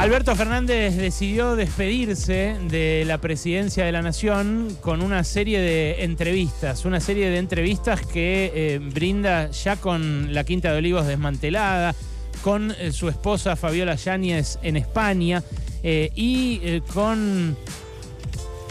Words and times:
Alberto 0.00 0.34
Fernández 0.34 0.96
decidió 0.96 1.56
despedirse 1.56 2.56
de 2.70 3.04
la 3.06 3.18
presidencia 3.18 3.84
de 3.84 3.92
la 3.92 4.00
Nación 4.00 4.78
con 4.80 5.02
una 5.02 5.24
serie 5.24 5.60
de 5.60 6.04
entrevistas, 6.04 6.86
una 6.86 7.00
serie 7.00 7.28
de 7.28 7.36
entrevistas 7.36 8.00
que 8.06 8.50
eh, 8.54 8.78
brinda 8.78 9.50
ya 9.50 9.76
con 9.76 10.32
la 10.32 10.44
Quinta 10.44 10.72
de 10.72 10.78
Olivos 10.78 11.06
desmantelada, 11.06 11.94
con 12.42 12.70
eh, 12.78 12.92
su 12.92 13.10
esposa 13.10 13.56
Fabiola 13.56 13.94
Yáñez 13.94 14.58
en 14.62 14.78
España 14.78 15.44
eh, 15.82 16.10
y 16.14 16.80
con 16.94 17.54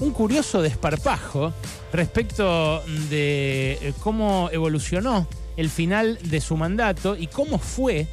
un 0.01 0.11
curioso 0.11 0.63
desparpajo 0.63 1.53
respecto 1.93 2.83
de 3.11 3.93
cómo 4.01 4.49
evolucionó 4.51 5.27
el 5.57 5.69
final 5.69 6.17
de 6.23 6.41
su 6.41 6.57
mandato 6.57 7.15
y 7.15 7.27
cómo 7.27 7.59
fue 7.59 8.07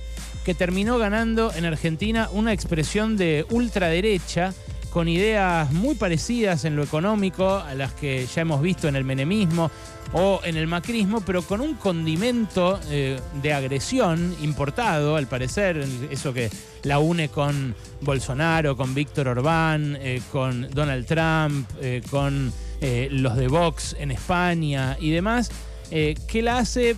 que 0.47 0.55
terminó 0.55 0.97
ganando 0.97 1.53
en 1.53 1.65
Argentina 1.65 2.31
una 2.33 2.53
expresión 2.53 3.16
de 3.16 3.45
ultraderecha 3.51 4.55
con 4.91 5.09
ideas 5.09 5.73
muy 5.73 5.97
parecidas 5.97 6.65
en 6.65 6.77
lo 6.77 6.84
económico 6.84 7.57
a 7.57 7.75
las 7.75 7.93
que 7.95 8.25
ya 8.33 8.43
hemos 8.43 8.62
visto 8.62 8.87
en 8.87 8.95
el 8.95 9.03
menemismo 9.03 9.73
o 10.12 10.41
en 10.45 10.56
el 10.56 10.69
macrismo, 10.69 11.20
pero 11.23 11.43
con 11.43 11.61
un 11.61 11.75
condimento 11.75 12.79
eh, 12.91 13.19
de 13.43 13.53
agresión 13.53 14.37
importado, 14.41 15.17
al 15.17 15.27
parecer, 15.27 15.84
eso 16.12 16.33
que 16.33 16.48
la 16.84 17.01
une 17.01 17.28
con 17.28 17.75
Bolsonaro, 18.03 18.77
con 18.77 18.95
Víctor 18.95 19.27
Orbán, 19.27 19.98
eh, 20.01 20.23
con 20.31 20.69
Donald 20.70 21.06
Trump, 21.06 21.69
eh, 21.81 22.03
con 22.09 22.53
los 22.81 23.37
de 23.37 23.48
Vox 23.48 23.97
en 23.98 24.12
España 24.12 24.97
y 25.01 25.11
demás, 25.11 25.51
que 25.91 26.42
la 26.42 26.59
hace 26.59 26.95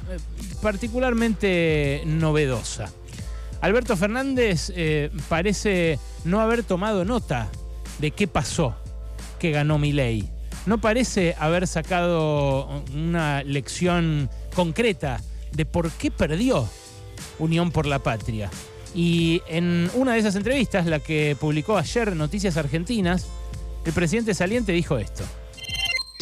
particularmente 0.60 2.02
novedosa. 2.04 2.92
Alberto 3.60 3.96
Fernández 3.96 4.72
eh, 4.74 5.10
parece 5.28 5.98
no 6.24 6.40
haber 6.40 6.62
tomado 6.62 7.04
nota 7.04 7.48
de 7.98 8.12
qué 8.12 8.28
pasó 8.28 8.76
que 9.38 9.50
ganó 9.50 9.78
Milei. 9.78 10.28
No 10.66 10.80
parece 10.80 11.34
haber 11.38 11.66
sacado 11.66 12.84
una 12.94 13.42
lección 13.42 14.28
concreta 14.54 15.20
de 15.52 15.64
por 15.64 15.90
qué 15.92 16.10
perdió 16.10 16.68
Unión 17.38 17.70
por 17.70 17.86
la 17.86 18.00
Patria. 18.00 18.50
Y 18.94 19.42
en 19.48 19.90
una 19.94 20.12
de 20.12 20.20
esas 20.20 20.36
entrevistas, 20.36 20.86
la 20.86 21.00
que 21.00 21.36
publicó 21.38 21.76
ayer 21.76 22.14
Noticias 22.14 22.56
Argentinas, 22.56 23.26
el 23.84 23.92
presidente 23.92 24.34
saliente 24.34 24.72
dijo 24.72 24.98
esto. 24.98 25.24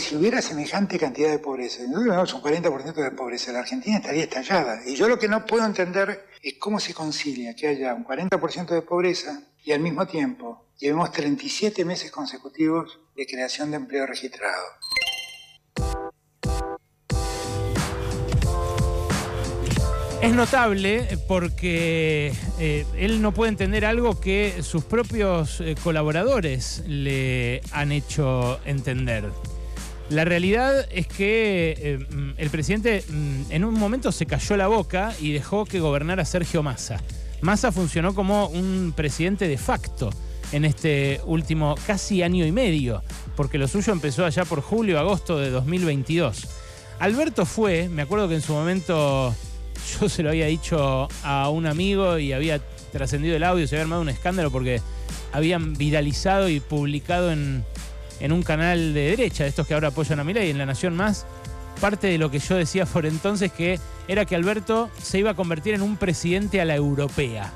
Si 0.06 0.14
hubiera 0.14 0.40
semejante 0.40 1.00
cantidad 1.00 1.32
de 1.32 1.40
pobreza, 1.40 1.82
nosotros 1.88 2.34
un 2.34 2.42
40% 2.42 2.94
de 2.94 3.10
pobreza, 3.10 3.50
la 3.50 3.58
Argentina 3.58 3.96
estaría 3.96 4.22
estallada. 4.22 4.80
Y 4.86 4.94
yo 4.94 5.08
lo 5.08 5.18
que 5.18 5.26
no 5.26 5.44
puedo 5.44 5.66
entender 5.66 6.28
es 6.40 6.54
cómo 6.60 6.78
se 6.78 6.94
concilia 6.94 7.56
que 7.56 7.66
haya 7.66 7.92
un 7.92 8.04
40% 8.04 8.66
de 8.68 8.82
pobreza 8.82 9.42
y 9.64 9.72
al 9.72 9.80
mismo 9.80 10.06
tiempo 10.06 10.68
llevemos 10.78 11.10
37 11.10 11.84
meses 11.84 12.12
consecutivos 12.12 13.00
de 13.16 13.27
creación 13.27 13.72
de 13.72 13.78
empleo 13.78 14.06
registrado. 14.06 14.64
Es 20.22 20.32
notable 20.32 21.18
porque 21.27 22.32
eh, 22.60 22.86
él 22.96 23.20
no 23.20 23.34
puede 23.34 23.48
entender 23.48 23.84
algo 23.84 24.20
que 24.20 24.62
sus 24.62 24.84
propios 24.84 25.60
eh, 25.60 25.74
colaboradores 25.82 26.84
le 26.86 27.60
han 27.72 27.90
hecho 27.90 28.60
entender. 28.64 29.32
La 30.08 30.24
realidad 30.24 30.86
es 30.90 31.08
que 31.08 31.74
eh, 31.78 31.98
mm, 31.98 32.30
el 32.36 32.50
presidente 32.50 33.04
mm, 33.08 33.50
en 33.50 33.64
un 33.64 33.74
momento 33.74 34.12
se 34.12 34.26
cayó 34.26 34.56
la 34.56 34.68
boca 34.68 35.12
y 35.20 35.32
dejó 35.32 35.64
que 35.64 35.80
gobernara 35.80 36.24
Sergio 36.24 36.62
Massa. 36.62 37.00
Massa 37.40 37.72
funcionó 37.72 38.14
como 38.14 38.46
un 38.46 38.92
presidente 38.94 39.48
de 39.48 39.58
facto 39.58 40.10
en 40.52 40.64
este 40.64 41.20
último 41.27 41.74
casi 41.86 42.22
año 42.22 42.46
y 42.46 42.52
medio, 42.52 43.02
porque 43.34 43.58
lo 43.58 43.66
suyo 43.66 43.92
empezó 43.92 44.24
allá 44.24 44.44
por 44.44 44.60
julio, 44.60 44.98
agosto 44.98 45.38
de 45.38 45.50
2022. 45.50 46.46
Alberto 47.00 47.45
fue, 47.45 47.89
me 47.89 48.02
acuerdo 48.02 48.28
que 48.28 48.36
en 48.36 48.42
su 48.42 48.52
momento 48.52 49.34
yo 50.00 50.08
se 50.08 50.22
lo 50.22 50.30
había 50.30 50.46
dicho 50.46 51.08
a 51.24 51.48
un 51.48 51.66
amigo 51.66 52.18
y 52.18 52.33
había 52.33 52.61
trascendido 52.92 53.36
el 53.36 53.42
audio, 53.42 53.66
se 53.66 53.74
había 53.74 53.83
armado 53.83 54.02
un 54.02 54.08
escándalo 54.08 54.52
porque 54.52 54.80
habían 55.33 55.74
viralizado 55.74 56.48
y 56.48 56.61
publicado 56.61 57.33
en, 57.33 57.64
en 58.20 58.32
un 58.32 58.42
canal 58.42 58.94
de 58.94 59.10
derecha, 59.10 59.44
de 59.44 59.50
estos 59.50 59.66
que 59.66 59.74
ahora 59.74 59.88
apoyan 59.88 60.20
a 60.20 60.30
y 60.30 60.50
en 60.50 60.58
La 60.58 60.66
Nación 60.66 60.96
Más, 60.96 61.27
parte 61.80 62.06
de 62.06 62.18
lo 62.18 62.30
que 62.30 62.38
yo 62.38 62.56
decía 62.56 62.86
por 62.86 63.06
entonces 63.06 63.52
que 63.52 63.78
era 64.08 64.24
que 64.24 64.36
Alberto 64.36 64.90
se 65.02 65.18
iba 65.18 65.30
a 65.30 65.34
convertir 65.34 65.74
en 65.74 65.82
un 65.82 65.96
presidente 65.96 66.60
a 66.60 66.64
la 66.64 66.74
europea. 66.74 67.52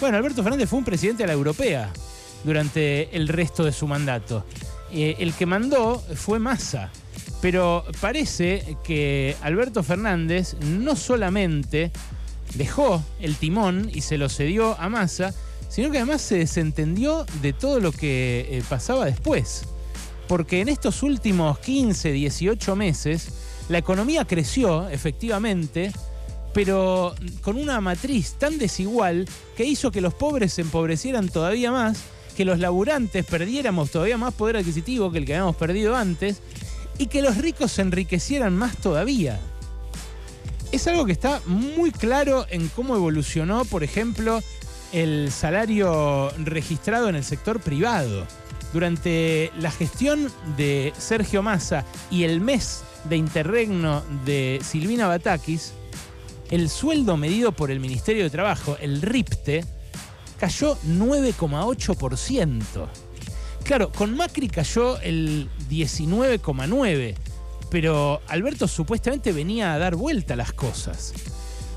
Bueno, 0.00 0.16
Alberto 0.16 0.42
Fernández 0.42 0.68
fue 0.68 0.78
un 0.78 0.84
presidente 0.84 1.24
a 1.24 1.26
la 1.26 1.32
europea 1.32 1.90
durante 2.44 3.14
el 3.16 3.28
resto 3.28 3.64
de 3.64 3.72
su 3.72 3.86
mandato. 3.86 4.44
Eh, 4.92 5.16
el 5.18 5.34
que 5.34 5.46
mandó 5.46 6.02
fue 6.14 6.38
Massa. 6.38 6.90
Pero 7.40 7.84
parece 8.00 8.76
que 8.82 9.36
Alberto 9.42 9.82
Fernández 9.82 10.56
no 10.60 10.96
solamente 10.96 11.92
dejó 12.54 13.02
el 13.20 13.36
timón 13.36 13.90
y 13.92 14.00
se 14.00 14.18
lo 14.18 14.28
cedió 14.28 14.78
a 14.80 14.88
Massa, 14.88 15.34
sino 15.68 15.90
que 15.90 15.98
además 15.98 16.22
se 16.22 16.38
desentendió 16.38 17.26
de 17.42 17.52
todo 17.52 17.80
lo 17.80 17.92
que 17.92 18.46
eh, 18.50 18.62
pasaba 18.68 19.04
después. 19.04 19.64
Porque 20.26 20.60
en 20.60 20.68
estos 20.68 21.02
últimos 21.02 21.58
15, 21.58 22.12
18 22.12 22.76
meses, 22.76 23.28
la 23.68 23.78
economía 23.78 24.24
creció, 24.24 24.88
efectivamente, 24.88 25.92
pero 26.52 27.14
con 27.42 27.56
una 27.56 27.80
matriz 27.80 28.34
tan 28.34 28.58
desigual 28.58 29.26
que 29.56 29.64
hizo 29.64 29.90
que 29.90 30.00
los 30.00 30.14
pobres 30.14 30.54
se 30.54 30.62
empobrecieran 30.62 31.28
todavía 31.28 31.70
más, 31.70 32.02
que 32.36 32.44
los 32.44 32.58
laburantes 32.58 33.24
perdiéramos 33.24 33.90
todavía 33.90 34.16
más 34.16 34.34
poder 34.34 34.56
adquisitivo 34.58 35.10
que 35.10 35.18
el 35.18 35.26
que 35.26 35.34
habíamos 35.34 35.56
perdido 35.56 35.96
antes, 35.96 36.40
y 36.98 37.06
que 37.06 37.22
los 37.22 37.36
ricos 37.36 37.72
se 37.72 37.82
enriquecieran 37.82 38.56
más 38.56 38.76
todavía. 38.76 39.40
Es 40.72 40.86
algo 40.86 41.06
que 41.06 41.12
está 41.12 41.40
muy 41.46 41.90
claro 41.92 42.44
en 42.50 42.68
cómo 42.68 42.96
evolucionó, 42.96 43.64
por 43.64 43.84
ejemplo, 43.84 44.42
el 44.92 45.30
salario 45.30 46.30
registrado 46.38 47.08
en 47.08 47.16
el 47.16 47.24
sector 47.24 47.60
privado. 47.60 48.26
Durante 48.72 49.50
la 49.58 49.70
gestión 49.70 50.30
de 50.56 50.92
Sergio 50.98 51.42
Massa 51.42 51.84
y 52.10 52.24
el 52.24 52.40
mes 52.40 52.82
de 53.04 53.16
interregno 53.16 54.02
de 54.24 54.60
Silvina 54.62 55.06
Batakis, 55.06 55.72
el 56.50 56.68
sueldo 56.68 57.16
medido 57.16 57.52
por 57.52 57.70
el 57.70 57.80
Ministerio 57.80 58.24
de 58.24 58.30
Trabajo, 58.30 58.76
el 58.80 59.02
RIPTE, 59.02 59.64
cayó 60.38 60.78
9,8%. 60.86 62.88
Claro, 63.64 63.92
con 63.92 64.16
Macri 64.16 64.48
cayó 64.48 64.98
el 65.00 65.48
19,9%, 65.68 67.14
pero 67.70 68.22
Alberto 68.28 68.66
supuestamente 68.66 69.32
venía 69.32 69.74
a 69.74 69.78
dar 69.78 69.94
vuelta 69.94 70.36
las 70.36 70.52
cosas. 70.52 71.12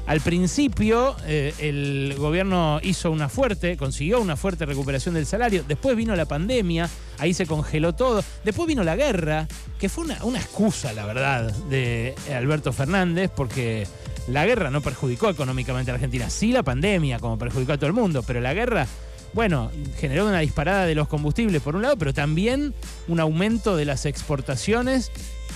Al 0.08 0.20
principio 0.20 1.16
eh, 1.26 1.54
el 1.60 2.16
gobierno 2.18 2.80
hizo 2.84 3.12
una 3.12 3.30
fuerte, 3.30 3.78
consiguió 3.78 4.20
una 4.20 4.36
fuerte 4.36 4.66
recuperación 4.66 5.16
del 5.16 5.26
salario, 5.26 5.64
después 5.68 5.96
vino 5.96 6.16
la 6.16 6.26
pandemia, 6.26 6.90
ahí 7.18 7.34
se 7.34 7.46
congeló 7.46 7.94
todo, 7.94 8.24
después 8.44 8.68
vino 8.68 8.84
la 8.84 8.96
guerra, 8.96 9.48
que 9.80 9.90
fue 9.90 10.06
una, 10.06 10.24
una 10.24 10.40
excusa, 10.40 10.92
la 10.94 11.06
verdad, 11.06 11.54
de 11.70 12.16
Alberto 12.36 12.74
Fernández, 12.74 13.32
porque 13.34 13.88
la 14.28 14.46
guerra 14.46 14.70
no 14.70 14.82
perjudicó 14.82 15.30
económicamente 15.30 15.92
a 15.92 15.94
Argentina, 15.94 16.30
sí 16.30 16.52
la 16.52 16.64
pandemia, 16.64 17.20
como 17.20 17.38
perjudicó 17.38 17.74
a 17.74 17.78
todo 17.78 17.88
el 17.88 17.94
mundo, 17.94 18.24
pero 18.24 18.42
la 18.42 18.54
guerra 18.54 18.88
bueno, 19.34 19.72
generó 19.98 20.28
una 20.28 20.40
disparada 20.40 20.86
de 20.86 20.96
los 20.96 21.08
combustibles 21.08 21.62
por 21.62 21.76
un 21.76 21.84
lado, 21.84 21.98
pero 21.98 22.14
también 22.14 22.74
un 23.08 23.20
aumento 23.20 23.78
de 23.78 23.86
las 23.86 24.06
exportaciones 24.06 25.10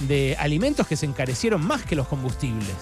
de 0.08 0.36
alimentos 0.40 0.88
que 0.88 0.96
se 0.96 1.06
encarecieron 1.06 1.66
más 1.66 1.84
que 1.84 1.96
los 1.96 2.08
combustibles. 2.08 2.76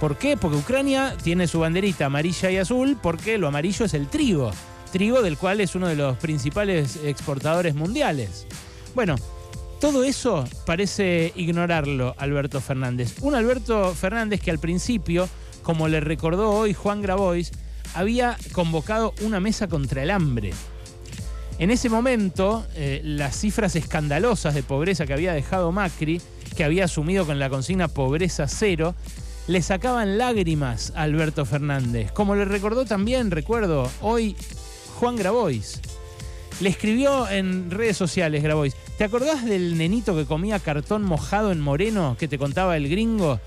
¿Por 0.00 0.16
qué? 0.18 0.36
Porque 0.36 0.58
Ucrania 0.58 1.16
tiene 1.22 1.46
su 1.46 1.60
banderita 1.60 2.06
amarilla 2.06 2.50
y 2.50 2.58
azul 2.58 2.98
porque 3.00 3.38
lo 3.38 3.48
amarillo 3.48 3.86
es 3.86 3.94
el 3.94 4.08
trigo, 4.08 4.50
trigo 4.92 5.22
del 5.22 5.38
cual 5.38 5.60
es 5.60 5.74
uno 5.74 5.88
de 5.88 5.96
los 5.96 6.16
principales 6.18 6.98
exportadores 7.04 7.74
mundiales. 7.74 8.46
Bueno, 8.94 9.16
todo 9.80 10.04
eso 10.04 10.44
parece 10.66 11.32
ignorarlo 11.36 12.14
Alberto 12.18 12.60
Fernández. 12.60 13.16
Un 13.20 13.34
Alberto 13.34 13.94
Fernández 13.94 14.40
que 14.40 14.50
al 14.50 14.58
principio, 14.58 15.28
como 15.62 15.88
le 15.88 16.00
recordó 16.00 16.50
hoy 16.50 16.74
Juan 16.74 17.02
Grabois, 17.02 17.52
había 17.94 18.36
convocado 18.52 19.14
una 19.22 19.40
mesa 19.40 19.68
contra 19.68 20.02
el 20.02 20.10
hambre. 20.10 20.52
En 21.58 21.70
ese 21.70 21.88
momento, 21.88 22.66
eh, 22.74 23.00
las 23.04 23.36
cifras 23.36 23.76
escandalosas 23.76 24.54
de 24.54 24.62
pobreza 24.62 25.06
que 25.06 25.12
había 25.12 25.32
dejado 25.32 25.70
Macri, 25.70 26.20
que 26.56 26.64
había 26.64 26.84
asumido 26.84 27.26
con 27.26 27.38
la 27.38 27.48
consigna 27.48 27.88
pobreza 27.88 28.48
cero, 28.48 28.94
le 29.46 29.60
sacaban 29.62 30.16
lágrimas 30.18 30.92
a 30.96 31.02
Alberto 31.02 31.44
Fernández, 31.44 32.10
como 32.12 32.34
le 32.34 32.44
recordó 32.44 32.84
también, 32.84 33.30
recuerdo, 33.30 33.90
hoy 34.00 34.36
Juan 34.98 35.16
Grabois. 35.16 35.80
Le 36.60 36.68
escribió 36.68 37.28
en 37.28 37.70
redes 37.70 37.96
sociales 37.96 38.42
Grabois, 38.42 38.74
¿te 38.96 39.04
acordás 39.04 39.44
del 39.44 39.76
nenito 39.76 40.14
que 40.16 40.24
comía 40.24 40.60
cartón 40.60 41.02
mojado 41.02 41.52
en 41.52 41.60
Moreno 41.60 42.16
que 42.18 42.28
te 42.28 42.38
contaba 42.38 42.76
el 42.76 42.88
gringo, 42.88 43.40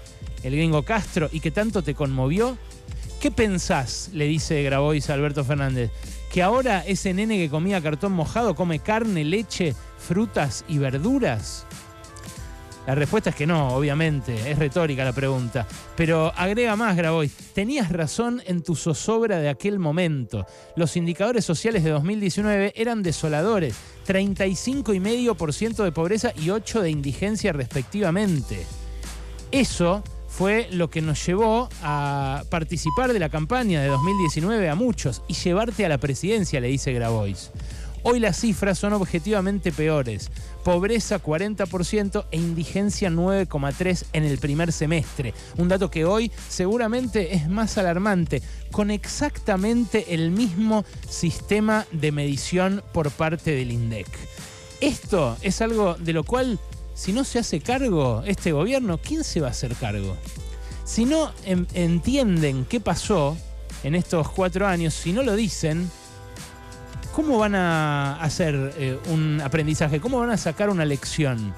el 0.44 0.56
gringo 0.56 0.84
Castro, 0.84 1.30
y 1.32 1.40
que 1.40 1.52
tanto 1.52 1.82
te 1.82 1.96
conmovió? 1.96 2.58
¿Qué 3.20 3.32
pensás? 3.32 4.12
Le 4.14 4.26
dice 4.26 4.62
Grabois 4.62 5.10
a 5.10 5.14
Alberto 5.14 5.44
Fernández. 5.44 5.90
¿Que 6.32 6.44
ahora 6.44 6.84
ese 6.86 7.14
nene 7.14 7.38
que 7.38 7.50
comía 7.50 7.82
cartón 7.82 8.12
mojado 8.12 8.54
come 8.54 8.80
carne, 8.80 9.24
leche, 9.24 9.74
frutas 9.98 10.66
y 10.68 10.78
verduras? 10.78 11.67
La 12.88 12.96
respuesta 12.96 13.32
es 13.32 13.36
que 13.36 13.46
no, 13.46 13.76
obviamente, 13.76 14.50
es 14.50 14.58
retórica 14.58 15.04
la 15.04 15.12
pregunta. 15.12 15.68
Pero 15.98 16.32
agrega 16.34 16.78
más, 16.78 16.96
Grabois, 16.96 17.34
tenías 17.54 17.92
razón 17.92 18.42
en 18.46 18.64
tu 18.64 18.78
zozobra 18.78 19.40
de 19.40 19.50
aquel 19.50 19.78
momento. 19.78 20.46
Los 20.78 20.96
indicadores 20.96 21.44
sociales 21.44 21.84
de 21.84 21.90
2019 21.90 22.72
eran 22.78 23.04
desoladores, 23.04 23.76
35,5% 24.08 25.84
de 25.84 25.92
pobreza 25.92 26.32
y 26.38 26.48
8% 26.48 26.80
de 26.80 26.90
indigencia 26.90 27.52
respectivamente. 27.52 28.66
Eso 29.52 30.02
fue 30.30 30.70
lo 30.72 30.90
que 30.90 31.02
nos 31.02 31.26
llevó 31.26 31.68
a 31.84 32.44
participar 32.50 33.12
de 33.12 33.20
la 33.20 33.28
campaña 33.28 33.82
de 33.82 33.90
2019 33.90 34.70
a 34.70 34.76
muchos 34.76 35.24
y 35.28 35.34
llevarte 35.34 35.86
a 35.86 35.90
la 35.90 35.98
presidencia, 35.98 36.62
le 36.62 36.70
dice 36.70 36.94
Grabois. 36.94 37.52
Hoy 38.04 38.20
las 38.20 38.40
cifras 38.40 38.80
son 38.80 38.94
objetivamente 38.94 39.72
peores. 39.72 40.30
Pobreza 40.64 41.22
40% 41.22 42.26
e 42.32 42.38
indigencia 42.38 43.10
9,3% 43.10 44.06
en 44.14 44.24
el 44.24 44.38
primer 44.38 44.72
semestre. 44.72 45.34
Un 45.58 45.68
dato 45.68 45.90
que 45.90 46.06
hoy 46.06 46.32
seguramente 46.50 47.36
es 47.36 47.50
más 47.50 47.78
alarmante, 47.78 48.42
con 48.72 48.92
exactamente 48.92 50.14
el 50.14 50.32
mismo 50.32 50.86
sistema 51.10 51.86
de 51.92 52.12
medición 52.12 52.84
por 52.94 53.12
parte 53.12 53.52
del 53.52 53.72
INDEC. 53.72 54.08
Esto 54.80 55.38
es 55.42 55.62
algo 55.62 55.96
de 55.96 56.14
lo 56.14 56.24
cual, 56.24 56.60
si 56.94 57.14
no 57.14 57.24
se 57.24 57.40
hace 57.40 57.62
cargo 57.62 58.24
este 58.26 58.52
gobierno, 58.52 59.00
¿quién 59.00 59.24
se 59.24 59.42
va 59.42 59.48
a 59.48 59.52
hacer 59.52 59.76
cargo? 59.76 60.16
Si 60.86 61.06
no 61.06 61.32
entienden 61.46 62.66
qué 62.66 62.80
pasó 62.80 63.36
en 63.84 63.96
estos 63.96 64.30
cuatro 64.30 64.68
años, 64.68 64.94
si 64.94 65.12
no 65.12 65.24
lo 65.24 65.36
dicen, 65.36 65.90
¿cómo 67.18 67.40
van 67.40 67.56
a 67.56 68.22
hacer 68.22 68.76
eh, 68.78 69.00
un 69.10 69.42
aprendizaje? 69.42 70.00
¿Cómo 70.00 70.20
van 70.20 70.30
a 70.30 70.38
sacar 70.38 70.70
una 70.70 70.86
lección? 70.86 71.52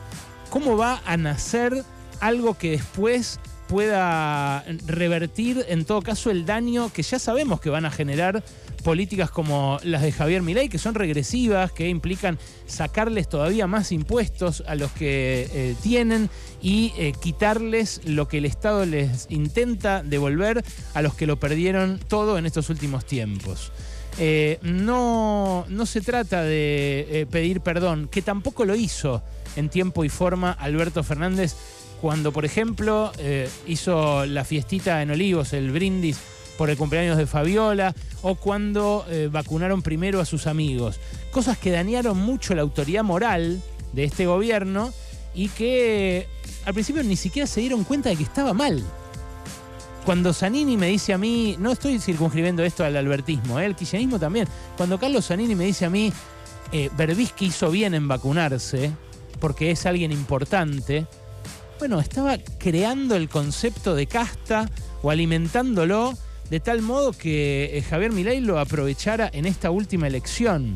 ¿Cómo 0.49 0.77
va 0.77 1.01
a 1.05 1.17
nacer 1.17 1.83
algo 2.21 2.57
que 2.57 2.71
después 2.71 3.41
pueda 3.67 4.63
revertir 4.87 5.65
en 5.67 5.83
todo 5.83 6.01
caso 6.01 6.31
el 6.31 6.45
daño 6.45 6.93
que 6.93 7.03
ya 7.03 7.19
sabemos 7.19 7.59
que 7.59 7.69
van 7.69 7.83
a 7.83 7.91
generar 7.91 8.41
políticas 8.85 9.31
como 9.31 9.79
las 9.83 10.01
de 10.01 10.13
Javier 10.13 10.43
Milei, 10.43 10.69
que 10.69 10.77
son 10.77 10.95
regresivas, 10.95 11.73
que 11.73 11.89
implican 11.89 12.39
sacarles 12.65 13.27
todavía 13.27 13.67
más 13.67 13.91
impuestos 13.91 14.63
a 14.65 14.75
los 14.75 14.93
que 14.93 15.49
eh, 15.51 15.75
tienen 15.83 16.29
y 16.61 16.93
eh, 16.97 17.11
quitarles 17.21 17.99
lo 18.05 18.29
que 18.29 18.37
el 18.37 18.45
Estado 18.45 18.85
les 18.85 19.27
intenta 19.29 20.03
devolver 20.03 20.63
a 20.93 21.01
los 21.01 21.15
que 21.15 21.27
lo 21.27 21.37
perdieron 21.37 21.99
todo 22.07 22.37
en 22.37 22.45
estos 22.45 22.69
últimos 22.69 23.03
tiempos. 23.03 23.73
Eh, 24.21 24.59
no, 24.61 25.65
no 25.69 25.85
se 25.85 26.01
trata 26.01 26.43
de 26.43 27.07
eh, 27.09 27.25
pedir 27.25 27.61
perdón, 27.61 28.09
que 28.11 28.21
tampoco 28.21 28.65
lo 28.65 28.75
hizo 28.75 29.23
en 29.55 29.69
tiempo 29.69 30.03
y 30.03 30.09
forma 30.09 30.51
Alberto 30.51 31.03
Fernández 31.03 31.55
cuando, 32.01 32.33
por 32.33 32.43
ejemplo, 32.43 33.13
eh, 33.17 33.49
hizo 33.65 34.25
la 34.25 34.43
fiestita 34.43 35.01
en 35.01 35.11
Olivos, 35.11 35.53
el 35.53 35.71
brindis 35.71 36.17
por 36.57 36.69
el 36.69 36.75
cumpleaños 36.75 37.17
de 37.17 37.27
Fabiola, 37.27 37.95
o 38.21 38.35
cuando 38.35 39.05
vacunaron 39.31 39.81
primero 39.81 40.19
a 40.19 40.25
sus 40.25 40.45
amigos. 40.45 40.99
Cosas 41.31 41.57
que 41.57 41.71
dañaron 41.71 42.17
mucho 42.17 42.53
la 42.53 42.63
autoridad 42.63 43.03
moral 43.05 43.61
de 43.93 44.03
este 44.03 44.25
gobierno 44.25 44.91
y 45.33 45.47
que 45.47 46.27
al 46.65 46.73
principio 46.73 47.01
ni 47.03 47.15
siquiera 47.15 47.47
se 47.47 47.61
dieron 47.61 47.85
cuenta 47.85 48.09
de 48.09 48.17
que 48.17 48.23
estaba 48.23 48.51
mal 48.53 48.83
cuando 50.09 50.33
Zanini 50.33 50.75
me 50.75 50.87
dice 50.87 51.13
a 51.13 51.19
mí, 51.19 51.55
no 51.59 51.71
estoy 51.71 51.99
circunscribiendo 51.99 52.63
esto 52.63 52.83
al 52.83 52.97
albertismo, 52.97 53.59
¿eh? 53.59 53.67
el 53.67 53.75
kirchnerismo 53.75 54.17
también, 54.17 54.47
cuando 54.75 54.99
Carlos 54.99 55.27
Zanini 55.27 55.53
me 55.53 55.65
dice 55.65 55.85
a 55.85 55.91
mí, 55.91 56.11
eh, 56.71 56.89
Berbisky 56.97 57.45
hizo 57.45 57.69
bien 57.69 57.93
en 57.93 58.07
vacunarse, 58.07 58.91
porque 59.39 59.69
es 59.69 59.85
alguien 59.85 60.11
importante, 60.11 61.05
bueno, 61.77 61.99
estaba 61.99 62.39
creando 62.57 63.15
el 63.15 63.29
concepto 63.29 63.93
de 63.93 64.07
casta 64.07 64.67
o 65.03 65.11
alimentándolo 65.11 66.17
de 66.49 66.59
tal 66.59 66.81
modo 66.81 67.13
que 67.13 67.77
eh, 67.77 67.83
Javier 67.83 68.11
Milei 68.11 68.39
lo 68.41 68.57
aprovechara 68.57 69.29
en 69.31 69.45
esta 69.45 69.69
última 69.69 70.07
elección. 70.07 70.75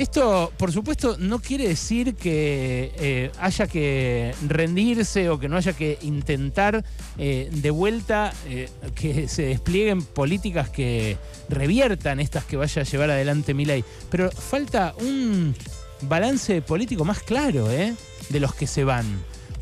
Esto, 0.00 0.50
por 0.56 0.72
supuesto, 0.72 1.18
no 1.18 1.40
quiere 1.40 1.68
decir 1.68 2.14
que 2.14 2.90
eh, 2.96 3.30
haya 3.38 3.66
que 3.66 4.34
rendirse 4.48 5.28
o 5.28 5.38
que 5.38 5.46
no 5.46 5.58
haya 5.58 5.74
que 5.74 5.98
intentar 6.00 6.82
eh, 7.18 7.50
de 7.52 7.70
vuelta 7.70 8.32
eh, 8.48 8.70
que 8.94 9.28
se 9.28 9.42
desplieguen 9.42 10.00
políticas 10.00 10.70
que 10.70 11.18
reviertan 11.50 12.18
estas 12.18 12.46
que 12.46 12.56
vaya 12.56 12.80
a 12.80 12.86
llevar 12.86 13.10
adelante 13.10 13.52
Milei. 13.52 13.84
Pero 14.10 14.30
falta 14.30 14.94
un 15.02 15.54
balance 16.00 16.62
político 16.62 17.04
más 17.04 17.22
claro 17.22 17.68
de 17.68 18.40
los 18.40 18.54
que 18.54 18.66
se 18.66 18.84
van. 18.84 19.04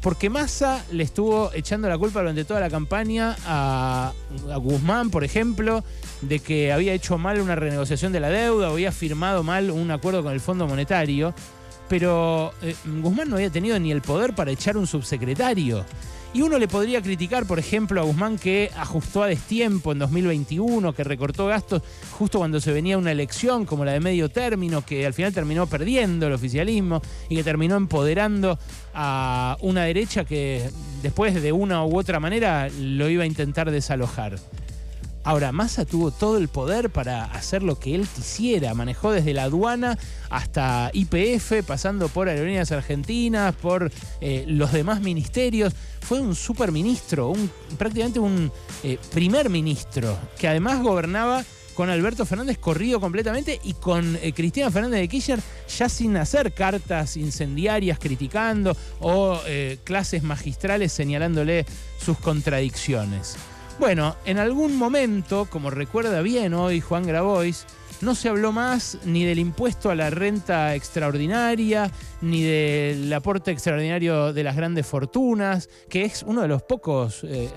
Porque 0.01 0.31
Massa 0.31 0.85
le 0.93 1.03
estuvo 1.03 1.51
echando 1.53 1.89
la 1.89 1.99
culpa 1.99 2.21
durante 2.21 2.45
toda 2.45 2.61
la 2.61 2.71
campaña 2.71 3.37
a, 3.45 4.13
Guzmán, 4.61 5.11
por 5.11 5.25
ejemplo, 5.25 5.85
de 6.23 6.39
que 6.39 6.73
había 6.73 6.93
hecho 6.93 7.19
mal 7.19 7.41
una 7.41 7.57
renegociación 7.57 8.13
de 8.13 8.21
la 8.21 8.29
deuda 8.29 8.71
o 8.71 8.73
había 8.75 8.93
firmado 8.93 9.43
mal 9.43 9.71
un 9.71 9.91
acuerdo 9.91 10.23
con 10.23 10.33
el 10.33 10.41
Fondo 10.41 10.67
Monetario. 10.67 11.35
Pero 11.89 12.53
eh, 12.63 12.75
Guzmán 12.85 13.31
no 13.31 13.37
había 13.37 13.51
tenido 13.51 13.79
ni 13.79 13.93
el 13.93 14.03
poder 14.03 14.35
para 14.35 14.51
echar 14.51 14.77
un 14.77 14.87
subsecretario. 14.87 15.85
Y 16.35 16.43
uno 16.43 16.59
le 16.59 16.69
podría 16.69 17.01
criticar, 17.01 17.47
por 17.47 17.59
ejemplo, 17.59 18.01
a 18.01 18.05
Guzmán 18.05 18.39
que 18.39 18.71
ajustó 18.77 19.23
a 19.23 19.29
destiempo 19.29 19.93
en 19.93 19.99
2021, 19.99 20.93
que 20.93 21.03
recortó 21.03 21.47
gastos 21.47 21.83
justo 22.19 22.39
cuando 22.39 22.61
se 22.61 22.71
venía 22.71 22.99
una 22.99 23.13
elección 23.13 23.65
como 23.65 23.85
la 23.87 23.93
de 23.93 24.01
medio 24.01 24.29
término, 24.29 24.85
que 24.85 25.07
al 25.07 25.15
final 25.15 25.33
terminó 25.33 25.67
perdiendo 25.67 26.27
el 26.27 26.35
oficialismo 26.35 27.01
y 27.31 27.37
que 27.37 27.45
terminó 27.45 27.77
empoderando 27.77 28.59
a 28.93 29.57
una 29.63 29.85
derecha 29.85 30.27
que 30.27 30.69
después 31.03 31.41
de 31.41 31.53
una 31.53 31.85
u 31.87 31.99
otra 31.99 32.21
manera 32.21 32.69
lo 32.79 33.09
iba 33.09 33.23
a 33.23 33.27
intentar 33.27 33.71
desalojar. 33.71 34.39
Ahora, 35.29 35.53
Massa 35.53 35.85
tuvo 35.85 36.11
todo 36.11 36.39
el 36.39 36.49
poder 36.49 36.89
para 36.89 37.25
hacer 37.25 37.63
lo 37.63 37.79
que 37.79 37.95
él 37.95 38.09
quisiera. 38.09 38.73
Manejó 38.73 39.13
desde 39.13 39.35
la 39.35 39.43
aduana 39.43 39.99
hasta 40.31 40.91
IPF, 40.95 41.67
pasando 41.67 42.09
por 42.09 42.31
Aerolíneas 42.31 42.73
Argentinas, 42.73 43.55
por 43.55 43.93
eh, 44.23 44.47
los 44.49 44.73
demás 44.73 45.03
ministerios. 45.03 45.75
Fue 46.01 46.19
un 46.19 46.35
superministro, 46.35 47.29
un, 47.29 47.51
prácticamente 47.77 48.19
un 48.19 48.51
eh, 48.83 48.99
primer 49.13 49.51
ministro, 49.51 50.19
que 50.39 50.49
además 50.49 50.83
gobernaba 50.83 51.45
con 51.75 51.91
Alberto 51.91 52.25
Fernández 52.25 52.57
corrido 52.57 52.99
completamente 52.99 53.61
y 53.63 53.75
con 53.75 54.17
eh, 54.23 54.33
Cristina 54.33 54.71
Fernández 54.71 55.01
de 55.01 55.09
Kirchner 55.09 55.41
ya 55.77 55.91
sin 55.91 56.17
hacer 56.17 56.55
cartas 56.55 57.19
incendiarias 57.19 57.99
criticando 57.99 58.75
o 58.99 59.39
clases 59.85 60.23
magistrales 60.23 60.91
señalándole 60.91 61.67
sus 62.03 62.17
contradicciones. 62.17 63.37
Bueno, 63.79 64.17
en 64.25 64.39
algún 64.39 64.77
momento, 64.77 65.47
como 65.49 65.71
recuerda 65.71 66.21
bien 66.21 66.53
hoy 66.53 66.81
Juan 66.81 67.07
Grabois, 67.07 67.65
no 68.01 68.17
se 68.17 68.29
habló 68.29 68.51
más 68.51 68.99
ni 69.05 69.25
del 69.25 69.39
impuesto 69.39 69.91
a 69.91 69.95
la 69.95 70.11
renta 70.11 70.75
extraordinaria, 70.75 71.91
ni 72.21 72.43
del 72.43 73.13
aporte 73.13 73.53
extraordinario 73.53 74.33
de 74.33 74.43
las 74.43 74.57
grandes 74.57 74.85
fortunas, 74.85 75.69
que 75.89 76.05
es 76.05 76.25
uno 76.25 76.43
de 76.43 76.49
los 76.49 76.63
pocos, 76.63 77.23
eh, 77.23 77.51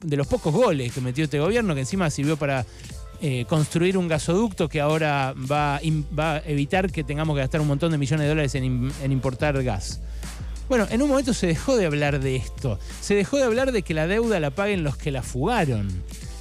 de 0.00 0.16
los 0.16 0.28
pocos 0.28 0.54
goles 0.54 0.92
que 0.92 1.00
metió 1.00 1.24
este 1.24 1.40
gobierno, 1.40 1.74
que 1.74 1.80
encima 1.80 2.10
sirvió 2.10 2.36
para 2.36 2.64
eh, 3.20 3.44
construir 3.48 3.98
un 3.98 4.06
gasoducto 4.06 4.68
que 4.68 4.80
ahora 4.80 5.34
va, 5.50 5.76
a 5.76 6.42
evitar 6.46 6.92
que 6.92 7.02
tengamos 7.02 7.34
que 7.34 7.40
gastar 7.40 7.60
un 7.60 7.66
montón 7.66 7.90
de 7.90 7.98
millones 7.98 8.24
de 8.24 8.28
dólares 8.28 8.54
en 8.54 9.12
importar 9.12 9.60
gas. 9.64 10.00
Bueno, 10.74 10.88
en 10.90 11.02
un 11.02 11.08
momento 11.08 11.32
se 11.34 11.46
dejó 11.46 11.76
de 11.76 11.86
hablar 11.86 12.18
de 12.18 12.34
esto. 12.34 12.80
Se 13.00 13.14
dejó 13.14 13.36
de 13.36 13.44
hablar 13.44 13.70
de 13.70 13.82
que 13.82 13.94
la 13.94 14.08
deuda 14.08 14.40
la 14.40 14.50
paguen 14.50 14.82
los 14.82 14.96
que 14.96 15.12
la 15.12 15.22
fugaron. 15.22 15.86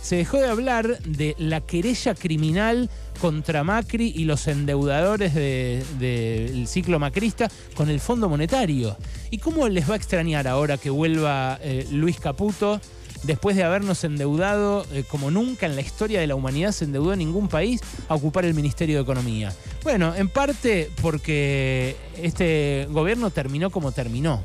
Se 0.02 0.16
dejó 0.16 0.40
de 0.40 0.48
hablar 0.48 0.98
de 1.04 1.36
la 1.38 1.62
querella 1.62 2.16
criminal 2.16 2.90
contra 3.22 3.64
Macri 3.64 4.12
y 4.16 4.26
los 4.26 4.48
endeudadores 4.48 5.36
del 5.36 6.66
ciclo 6.68 6.98
macrista 6.98 7.48
con 7.76 7.92
el 7.92 8.00
Fondo 8.00 8.28
Monetario. 8.28 8.98
¿Y 9.30 9.38
cómo 9.38 9.68
les 9.70 9.88
va 9.88 9.94
a 9.94 9.98
extrañar 9.98 10.48
ahora 10.48 10.78
que 10.78 10.90
vuelva 10.90 11.60
eh, 11.62 11.86
Luis 11.92 12.20
Caputo? 12.20 12.82
Después 13.24 13.56
de 13.56 13.64
habernos 13.64 14.04
endeudado 14.04 14.86
eh, 14.92 15.04
como 15.08 15.32
nunca 15.32 15.66
en 15.66 15.76
la 15.76 15.82
historia 15.82 16.20
de 16.20 16.28
la 16.28 16.36
humanidad 16.36 16.72
se 16.72 16.86
endeudó 16.86 17.16
ningún 17.16 17.48
país 17.48 17.82
a 18.08 18.16
ocupar 18.16 18.46
el 18.46 18.54
Ministerio 18.54 18.98
de 18.98 19.04
Economía. 19.04 19.54
Bueno, 19.84 20.14
en 20.16 20.30
parte 20.30 20.90
porque 21.02 21.96
este 22.22 22.88
gobierno 22.92 23.30
terminó 23.30 23.70
como 23.70 23.92
terminó. 23.92 24.44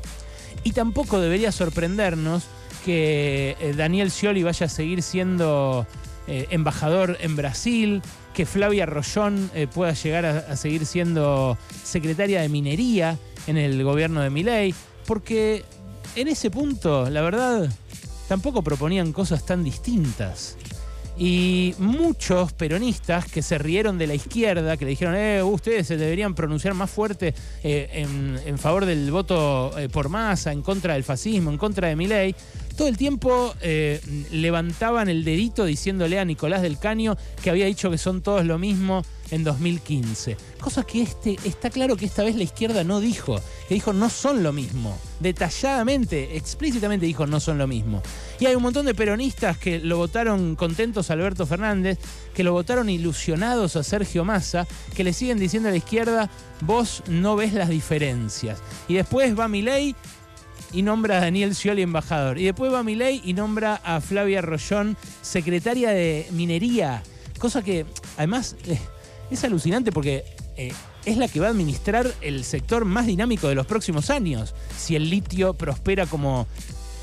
Y 0.63 0.73
tampoco 0.73 1.19
debería 1.19 1.51
sorprendernos 1.51 2.43
que 2.83 3.55
eh, 3.59 3.73
Daniel 3.75 4.11
Scioli 4.11 4.43
vaya 4.43 4.65
a 4.65 4.69
seguir 4.69 5.01
siendo 5.01 5.85
eh, 6.27 6.47
embajador 6.49 7.17
en 7.21 7.35
Brasil, 7.35 8.01
que 8.33 8.45
Flavia 8.45 8.85
Rollón 8.85 9.51
pueda 9.73 9.93
llegar 9.93 10.25
a, 10.25 10.37
a, 10.37 10.55
seguir 10.55 10.85
siendo 10.85 11.57
secretaria 11.83 12.41
de 12.41 12.47
minería 12.47 13.17
en 13.47 13.57
el 13.57 13.83
gobierno 13.83 14.21
de 14.21 14.29
Milei, 14.29 14.73
porque 15.05 15.65
en 16.15 16.27
ese 16.27 16.49
punto, 16.49 17.09
la 17.09 17.21
verdad, 17.21 17.69
tampoco 18.29 18.61
proponían 18.61 19.11
cosas 19.11 19.43
tan 19.43 19.63
distintas. 19.63 20.55
Y 21.17 21.73
muchos 21.79 22.53
peronistas 22.53 23.25
que 23.25 23.41
se 23.41 23.57
rieron 23.57 23.97
de 23.97 24.07
la 24.07 24.13
izquierda, 24.13 24.77
que 24.77 24.85
le 24.85 24.91
dijeron, 24.91 25.15
eh, 25.17 25.43
ustedes 25.43 25.87
se 25.87 25.97
deberían 25.97 26.35
pronunciar 26.35 26.75
más 26.75 26.89
fuerte 26.89 27.33
eh, 27.63 28.05
en, 28.45 28.57
favor 28.57 28.85
del 28.85 29.11
voto 29.11 29.77
eh, 29.77 29.89
por 29.89 30.07
masa, 30.07 30.53
en 30.53 30.61
contra 30.61 30.93
del 30.93 31.03
fascismo, 31.03 31.49
en 31.49 31.57
contra 31.57 31.89
de 31.89 31.95
mi 31.97 32.07
ley, 32.07 32.33
todo 32.79 32.87
el 32.87 32.95
tiempo 32.95 33.53
eh, 33.59 33.99
levantaban 34.31 35.09
el 35.09 35.25
dedito 35.25 35.65
diciéndole 35.65 36.17
a 36.17 36.23
Nicolás 36.23 36.61
del 36.61 36.79
Caño 36.79 37.17
que 37.43 37.49
había 37.49 37.65
dicho 37.65 37.91
que 37.91 37.97
son 37.97 38.21
todos 38.21 38.45
lo 38.45 38.57
mismo 38.57 39.03
en 39.31 39.43
2015. 39.43 40.37
Cosa 40.61 40.85
que 40.85 41.01
este, 41.01 41.37
está 41.43 41.69
claro 41.69 41.97
que 41.97 42.05
esta 42.05 42.23
vez 42.23 42.37
la 42.37 42.43
izquierda 42.43 42.85
no 42.85 43.01
dijo, 43.01 43.41
que 43.67 43.73
dijo 43.73 43.91
no 43.91 44.09
son 44.09 44.43
lo 44.43 44.53
mismo. 44.53 44.97
Detalladamente, 45.19 46.37
explícitamente 46.37 47.05
dijo 47.05 47.27
no 47.27 47.41
son 47.41 47.57
lo 47.57 47.67
mismo. 47.67 48.01
Y 48.39 48.45
hay 48.45 48.55
un 48.55 48.63
montón 48.63 48.85
de 48.85 48.95
peronistas 48.95 49.57
que 49.57 49.79
lo 49.79 49.97
votaron 49.97 50.55
contentos 50.55 51.09
a 51.09 51.13
Alberto 51.15 51.45
Fernández, 51.45 51.99
que 52.33 52.45
lo 52.45 52.53
votaron 52.53 52.89
ilusionados 52.89 53.75
a 53.75 53.83
Sergio 53.83 54.23
Massa, 54.23 54.65
que 54.95 55.03
le 55.03 55.11
siguen 55.11 55.37
diciendo 55.37 55.67
a 55.67 55.73
la 55.73 55.77
izquierda, 55.79 56.29
vos 56.61 57.03
no 57.09 57.35
ves 57.35 57.51
las 57.51 57.67
diferencias. 57.67 58.59
Y 58.87 58.93
después 58.93 59.37
va 59.37 59.49
Milei 59.49 59.97
y 60.71 60.81
nombra 60.81 61.17
a 61.17 61.21
Daniel 61.21 61.55
Scioli 61.55 61.81
embajador. 61.81 62.37
Y 62.37 62.45
después 62.45 62.71
va 62.71 62.83
Milei 62.83 63.21
y 63.23 63.33
nombra 63.33 63.75
a 63.83 64.01
Flavia 64.01 64.41
Rollón 64.41 64.97
secretaria 65.21 65.91
de 65.91 66.27
minería. 66.31 67.03
Cosa 67.39 67.61
que 67.61 67.85
además 68.17 68.55
eh, 68.65 68.79
es 69.31 69.43
alucinante 69.43 69.91
porque 69.91 70.23
eh, 70.57 70.71
es 71.05 71.17
la 71.17 71.27
que 71.27 71.39
va 71.39 71.47
a 71.47 71.49
administrar 71.51 72.11
el 72.21 72.43
sector 72.43 72.85
más 72.85 73.07
dinámico 73.07 73.47
de 73.47 73.55
los 73.55 73.65
próximos 73.65 74.09
años. 74.09 74.53
Si 74.77 74.95
el 74.95 75.09
litio 75.09 75.53
prospera 75.53 76.05
como 76.05 76.47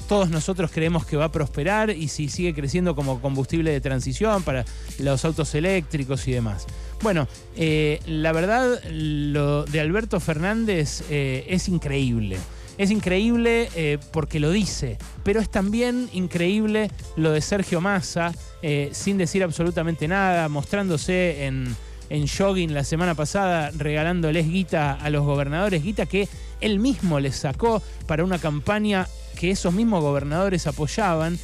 todos 0.08 0.30
nosotros 0.30 0.70
creemos 0.72 1.04
que 1.04 1.16
va 1.16 1.24
a 1.24 1.32
prosperar 1.32 1.90
y 1.90 2.06
si 2.06 2.28
sigue 2.28 2.54
creciendo 2.54 2.94
como 2.94 3.20
combustible 3.20 3.72
de 3.72 3.80
transición 3.80 4.44
para 4.44 4.64
los 5.00 5.24
autos 5.24 5.52
eléctricos 5.56 6.28
y 6.28 6.32
demás. 6.32 6.66
Bueno, 7.02 7.26
eh, 7.56 8.00
la 8.06 8.30
verdad, 8.30 8.80
lo 8.88 9.64
de 9.64 9.80
Alberto 9.80 10.20
Fernández 10.20 11.02
es 11.10 11.68
increíble. 11.68 12.38
Es 12.78 12.90
increíble 12.90 13.70
eh, 13.74 13.98
porque 14.12 14.38
lo 14.38 14.50
dice, 14.50 14.98
pero 15.24 15.40
es 15.40 15.48
también 15.48 16.10
increíble 16.12 16.90
lo 17.16 17.30
de 17.30 17.40
Sergio 17.40 17.80
Massa, 17.80 18.34
eh, 18.60 18.90
sin 18.92 19.16
decir 19.16 19.42
absolutamente 19.42 20.06
nada, 20.06 20.50
mostrándose 20.50 21.46
en, 21.46 21.74
en 22.10 22.26
jogging 22.28 22.74
la 22.74 22.84
semana 22.84 23.14
pasada, 23.14 23.70
regalándoles 23.74 24.46
guita 24.46 24.92
a 24.92 25.08
los 25.08 25.24
gobernadores, 25.24 25.82
guita 25.82 26.04
que 26.04 26.28
él 26.60 26.78
mismo 26.78 27.18
les 27.18 27.36
sacó 27.36 27.82
para 28.06 28.24
una 28.24 28.38
campaña 28.38 29.06
que 29.38 29.50
esos 29.50 29.72
mismos 29.72 30.02
gobernadores 30.02 30.66
apoyaban. 30.66 31.38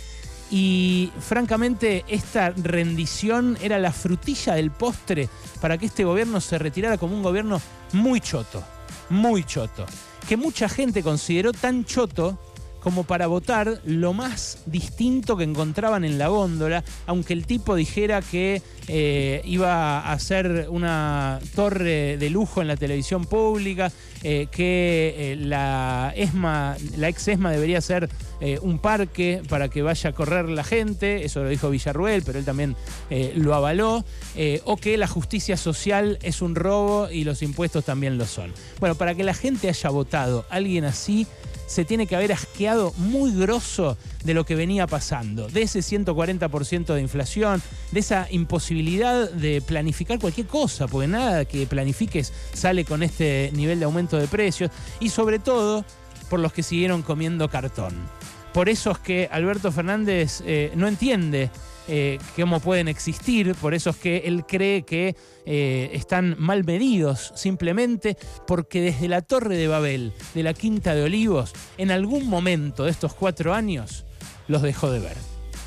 Y 0.50 1.10
francamente 1.18 2.04
esta 2.08 2.50
rendición 2.50 3.56
era 3.62 3.78
la 3.78 3.90
frutilla 3.90 4.52
del 4.52 4.70
postre 4.70 5.30
para 5.62 5.78
que 5.78 5.86
este 5.86 6.04
gobierno 6.04 6.42
se 6.42 6.58
retirara 6.58 6.98
como 6.98 7.16
un 7.16 7.22
gobierno 7.22 7.58
muy 7.94 8.20
choto, 8.20 8.62
muy 9.08 9.44
choto 9.44 9.86
que 10.28 10.36
mucha 10.36 10.68
gente 10.68 11.02
consideró 11.02 11.52
tan 11.52 11.84
choto 11.84 12.38
como 12.82 13.04
para 13.04 13.28
votar 13.28 13.80
lo 13.84 14.12
más 14.12 14.58
distinto 14.66 15.36
que 15.36 15.44
encontraban 15.44 16.04
en 16.04 16.18
la 16.18 16.28
góndola, 16.28 16.82
aunque 17.06 17.32
el 17.32 17.46
tipo 17.46 17.76
dijera 17.76 18.20
que 18.22 18.60
eh, 18.88 19.40
iba 19.44 20.00
a 20.00 20.12
hacer 20.12 20.66
una 20.68 21.38
torre 21.54 22.16
de 22.16 22.30
lujo 22.30 22.60
en 22.60 22.66
la 22.66 22.76
televisión 22.76 23.24
pública, 23.24 23.92
eh, 24.22 24.46
que 24.50 25.14
eh, 25.16 25.36
la 25.36 26.12
ESMA, 26.16 26.76
la 26.96 27.08
ex 27.08 27.28
ESMA 27.28 27.50
debería 27.50 27.80
ser 27.80 28.08
un 28.60 28.80
parque 28.80 29.40
para 29.48 29.68
que 29.68 29.82
vaya 29.82 30.10
a 30.10 30.12
correr 30.14 30.48
la 30.48 30.64
gente, 30.64 31.24
eso 31.24 31.44
lo 31.44 31.48
dijo 31.48 31.70
Villarruel, 31.70 32.24
pero 32.24 32.40
él 32.40 32.44
también 32.44 32.74
lo 33.36 33.54
avaló, 33.54 34.04
o 34.64 34.76
que 34.78 34.96
la 34.98 35.06
justicia 35.06 35.56
social 35.56 36.18
es 36.22 36.42
un 36.42 36.56
robo 36.56 37.08
y 37.08 37.22
los 37.22 37.40
impuestos 37.42 37.84
también 37.84 38.18
lo 38.18 38.26
son. 38.26 38.52
Bueno, 38.80 38.96
para 38.96 39.14
que 39.14 39.22
la 39.22 39.34
gente 39.34 39.68
haya 39.68 39.90
votado 39.90 40.44
alguien 40.50 40.84
así, 40.84 41.28
se 41.72 41.86
tiene 41.86 42.06
que 42.06 42.14
haber 42.14 42.32
asqueado 42.32 42.92
muy 42.98 43.34
grosso 43.34 43.96
de 44.24 44.34
lo 44.34 44.44
que 44.44 44.54
venía 44.54 44.86
pasando, 44.86 45.48
de 45.48 45.62
ese 45.62 45.78
140% 45.78 46.92
de 46.92 47.00
inflación, 47.00 47.62
de 47.92 48.00
esa 48.00 48.26
imposibilidad 48.30 49.30
de 49.30 49.62
planificar 49.62 50.18
cualquier 50.18 50.46
cosa, 50.46 50.86
porque 50.86 51.08
nada 51.08 51.46
que 51.46 51.66
planifiques 51.66 52.30
sale 52.52 52.84
con 52.84 53.02
este 53.02 53.50
nivel 53.54 53.78
de 53.78 53.86
aumento 53.86 54.18
de 54.18 54.28
precios, 54.28 54.70
y 55.00 55.08
sobre 55.08 55.38
todo 55.38 55.86
por 56.28 56.40
los 56.40 56.52
que 56.52 56.62
siguieron 56.62 57.00
comiendo 57.00 57.48
cartón. 57.48 57.94
Por 58.52 58.68
eso 58.68 58.90
es 58.90 58.98
que 58.98 59.30
Alberto 59.32 59.72
Fernández 59.72 60.42
eh, 60.44 60.72
no 60.76 60.86
entiende 60.86 61.50
eh, 61.88 62.18
cómo 62.36 62.60
pueden 62.60 62.88
existir, 62.88 63.54
por 63.54 63.74
eso 63.74 63.90
es 63.90 63.96
que 63.96 64.18
él 64.24 64.44
cree 64.46 64.82
que 64.82 65.16
eh, 65.46 65.90
están 65.92 66.36
mal 66.38 66.64
medidos, 66.64 67.32
simplemente 67.34 68.16
porque 68.46 68.80
desde 68.80 69.08
la 69.08 69.22
Torre 69.22 69.56
de 69.56 69.68
Babel, 69.68 70.12
de 70.34 70.42
la 70.42 70.54
Quinta 70.54 70.94
de 70.94 71.02
Olivos, 71.02 71.52
en 71.78 71.90
algún 71.90 72.28
momento 72.28 72.84
de 72.84 72.90
estos 72.90 73.14
cuatro 73.14 73.54
años, 73.54 74.04
los 74.48 74.62
dejó 74.62 74.90
de 74.90 75.00
ver. 75.00 75.16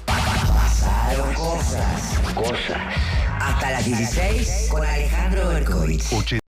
Pasaron 0.05 1.34
cosas, 1.34 2.19
cosas. 2.34 2.81
Hasta 3.39 3.72
las 3.72 3.86
16 3.86 4.67
con 4.72 4.86
Alejandro 4.86 5.50
Berkovich. 5.50 6.39